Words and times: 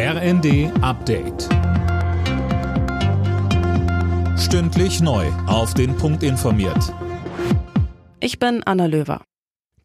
RND 0.00 0.70
Update. 0.80 1.48
Stündlich 4.38 5.00
neu. 5.00 5.26
Auf 5.48 5.74
den 5.74 5.96
Punkt 5.96 6.22
informiert. 6.22 6.94
Ich 8.20 8.38
bin 8.38 8.62
Anna 8.64 8.86
Löwer. 8.86 9.22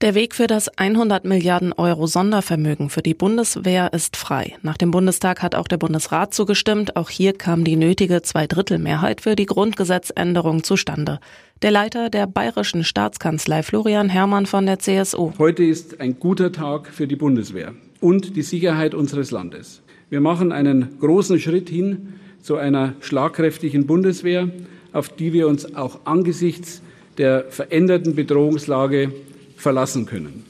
Der 0.02 0.14
Weg 0.14 0.36
für 0.36 0.46
das 0.46 0.70
100 0.78 1.26
Milliarden 1.26 1.74
Euro 1.74 2.06
Sondervermögen 2.06 2.92
für 2.92 3.02
die 3.02 3.16
Bundeswehr 3.16 3.92
ist 3.92 4.16
frei. 4.16 4.56
Nach 4.62 4.78
dem 4.78 4.92
Bundestag 4.92 5.42
hat 5.42 5.56
auch 5.56 5.68
der 5.68 5.78
Bundesrat 5.78 6.32
zugestimmt. 6.32 6.96
Auch 6.96 7.10
hier 7.10 7.34
kam 7.34 7.64
die 7.64 7.76
nötige 7.76 8.22
Zweidrittelmehrheit 8.22 9.20
für 9.20 9.36
die 9.36 9.48
Grundgesetzänderung 9.48 10.64
zustande. 10.64 11.22
Der 11.64 11.72
Leiter 11.72 12.12
der 12.12 12.28
Bayerischen 12.28 12.84
Staatskanzlei 12.84 13.64
Florian 13.64 14.10
Herrmann 14.10 14.46
von 14.46 14.68
der 14.68 14.78
CSU. 14.78 15.32
Heute 15.40 15.64
ist 15.64 16.00
ein 16.00 16.20
guter 16.20 16.52
Tag 16.52 16.90
für 16.90 17.08
die 17.08 17.16
Bundeswehr 17.16 17.74
und 18.00 18.36
die 18.36 18.44
Sicherheit 18.44 18.94
unseres 18.94 19.32
Landes. 19.32 19.82
Wir 20.14 20.22
machen 20.22 20.52
einen 20.52 21.00
großen 21.00 21.40
Schritt 21.40 21.70
hin 21.70 22.14
zu 22.40 22.56
einer 22.56 22.94
schlagkräftigen 23.00 23.88
Bundeswehr, 23.88 24.48
auf 24.92 25.10
die 25.10 25.34
wir 25.34 25.48
uns 25.48 25.74
auch 25.74 26.02
angesichts 26.06 26.84
der 27.18 27.46
veränderten 27.50 28.14
Bedrohungslage 28.14 29.12
verlassen 29.58 30.06
können. 30.06 30.46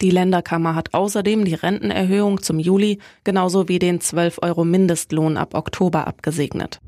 Die 0.00 0.10
Länderkammer 0.10 0.74
hat 0.74 0.94
außerdem 0.94 1.44
die 1.44 1.54
Rentenerhöhung 1.54 2.42
zum 2.42 2.58
Juli 2.58 2.98
genauso 3.22 3.68
wie 3.68 3.78
den 3.78 4.00
12 4.00 4.40
Euro 4.42 4.64
Mindestlohn 4.64 5.36
ab 5.36 5.54
Oktober 5.54 6.08
abgesegnet. 6.08 6.80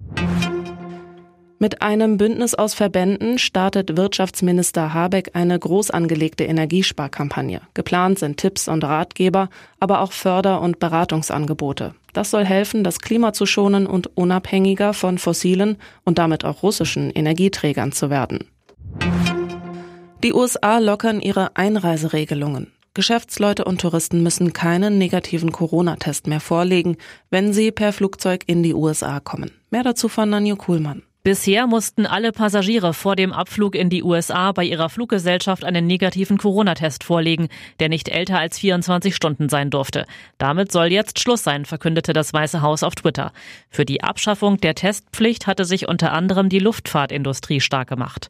Mit 1.63 1.83
einem 1.83 2.17
Bündnis 2.17 2.55
aus 2.55 2.73
Verbänden 2.73 3.39
startet 3.39 3.95
Wirtschaftsminister 3.95 4.95
Habeck 4.95 5.33
eine 5.35 5.59
groß 5.59 5.91
angelegte 5.91 6.45
Energiesparkampagne. 6.45 7.61
Geplant 7.75 8.19
sind 8.19 8.39
Tipps 8.39 8.67
und 8.67 8.83
Ratgeber, 8.83 9.51
aber 9.79 10.01
auch 10.01 10.13
Förder- 10.13 10.63
und 10.63 10.79
Beratungsangebote. 10.79 11.95
Das 12.15 12.31
soll 12.31 12.47
helfen, 12.47 12.83
das 12.83 13.01
Klima 13.01 13.35
zu 13.35 13.45
schonen 13.45 13.87
und 13.87 14.17
unabhängiger 14.17 14.95
von 14.95 15.19
fossilen 15.19 15.77
und 16.03 16.17
damit 16.17 16.47
auch 16.47 16.63
russischen 16.63 17.11
Energieträgern 17.11 17.93
zu 17.93 18.09
werden. 18.09 18.49
Die 20.23 20.33
USA 20.33 20.79
lockern 20.79 21.21
ihre 21.21 21.57
Einreiseregelungen. 21.59 22.73
Geschäftsleute 22.95 23.67
und 23.67 23.83
Touristen 23.83 24.23
müssen 24.23 24.55
keinen 24.55 24.97
negativen 24.97 25.53
Corona-Test 25.53 26.27
mehr 26.27 26.41
vorlegen, 26.41 26.97
wenn 27.29 27.53
sie 27.53 27.71
per 27.71 27.93
Flugzeug 27.93 28.45
in 28.47 28.63
die 28.63 28.73
USA 28.73 29.21
kommen. 29.21 29.51
Mehr 29.69 29.83
dazu 29.83 30.09
von 30.09 30.31
Nanjo 30.31 30.57
Kuhlmann. 30.57 31.03
Bisher 31.31 31.69
mussten 31.69 32.07
alle 32.07 32.33
Passagiere 32.33 32.93
vor 32.93 33.15
dem 33.15 33.33
Abflug 33.33 33.77
in 33.77 33.89
die 33.89 34.03
USA 34.03 34.51
bei 34.51 34.65
ihrer 34.65 34.89
Fluggesellschaft 34.89 35.63
einen 35.63 35.87
negativen 35.87 36.39
Corona-Test 36.39 37.05
vorlegen, 37.05 37.47
der 37.79 37.89
nicht 37.89 38.09
älter 38.09 38.41
als 38.41 38.59
24 38.59 39.15
Stunden 39.15 39.49
sein 39.49 39.71
durfte. 39.71 40.07
Damit 40.39 40.73
soll 40.73 40.87
jetzt 40.87 41.21
Schluss 41.21 41.45
sein, 41.45 41.67
verkündete 41.67 42.13
das 42.15 42.33
Weiße 42.33 42.63
Haus 42.63 42.83
auf 42.83 42.97
Twitter. 42.97 43.31
Für 43.69 43.85
die 43.85 44.03
Abschaffung 44.03 44.57
der 44.57 44.75
Testpflicht 44.75 45.47
hatte 45.47 45.65
sich 45.65 45.87
unter 45.87 46.13
anderem 46.13 46.49
die 46.49 46.59
Luftfahrtindustrie 46.59 47.61
stark 47.61 47.89
gemacht. 47.89 48.29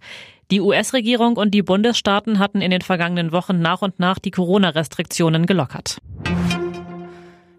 Die 0.50 0.60
US-Regierung 0.60 1.38
und 1.38 1.52
die 1.52 1.62
Bundesstaaten 1.62 2.38
hatten 2.38 2.60
in 2.60 2.70
den 2.70 2.82
vergangenen 2.82 3.32
Wochen 3.32 3.60
nach 3.60 3.80
und 3.80 3.98
nach 3.98 4.18
die 4.18 4.30
Corona-Restriktionen 4.30 5.46
gelockert. 5.46 6.02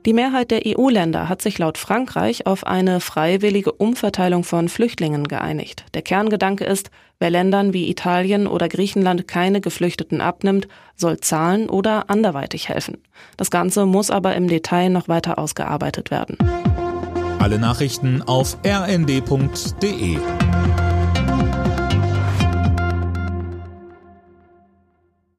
Die 0.06 0.14
Mehrheit 0.14 0.50
der 0.50 0.62
EU-Länder 0.66 1.30
hat 1.30 1.44
sich 1.44 1.60
laut 1.60 1.78
Frankreich 1.78 2.48
auf 2.48 2.66
eine 2.66 3.00
freiwillige 3.02 3.72
Umverteilung 3.72 4.44
von 4.44 4.68
Flüchtlingen 4.68 5.28
geeinigt. 5.28 5.86
Der 5.94 6.02
Kerngedanke 6.02 6.64
ist, 6.64 6.90
wer 7.20 7.30
Ländern 7.30 7.72
wie 7.72 7.88
Italien 7.88 8.48
oder 8.48 8.68
Griechenland 8.68 9.28
keine 9.28 9.62
Geflüchteten 9.62 10.20
abnimmt, 10.20 10.68
soll 10.96 11.20
zahlen 11.20 11.70
oder 11.70 12.10
anderweitig 12.10 12.68
helfen. 12.68 12.98
Das 13.38 13.52
Ganze 13.52 13.86
muss 13.86 14.10
aber 14.10 14.36
im 14.36 14.48
Detail 14.48 14.90
noch 14.90 15.08
weiter 15.08 15.38
ausgearbeitet 15.38 16.10
werden. 16.10 16.36
Alle 17.38 17.60
Nachrichten 17.60 18.24
auf 18.24 18.58
rnd.de 18.66 20.18